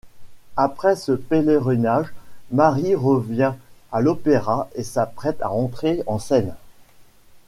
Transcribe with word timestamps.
Après 0.57 0.95
ce 0.95 1.11
pèlerinage, 1.11 2.07
Marie 2.49 2.95
revient 2.95 3.53
à 3.91 4.01
l'Opéra 4.01 4.67
et 4.73 4.81
s'apprête 4.81 5.39
à 5.43 5.51
entrer 5.51 6.01
en 6.07 6.17
scène. 6.17 6.55